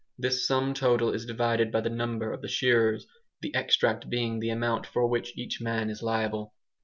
This 0.17 0.47
sum 0.47 0.73
total 0.73 1.13
is 1.13 1.27
divided 1.27 1.71
by 1.71 1.81
the 1.81 1.89
number 1.91 2.33
of 2.33 2.41
the 2.41 2.47
shearers, 2.47 3.05
the 3.43 3.53
extract 3.53 4.09
being 4.09 4.39
the 4.39 4.49
amount 4.49 4.87
for 4.87 5.05
which 5.05 5.37
each 5.37 5.61
man 5.61 5.91
is 5.91 6.01
liable. 6.01 6.55